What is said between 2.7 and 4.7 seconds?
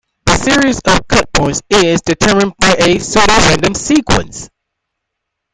a pseudo-random sequence.